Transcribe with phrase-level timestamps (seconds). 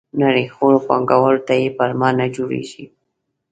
[0.21, 2.85] نړیخورو پانګوالو ته یې پلمه نه جوړېږي.